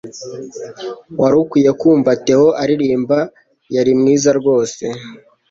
[1.21, 3.17] Wari ukwiye kumva Theo aririmba
[3.75, 4.83] Yari mwiza rwose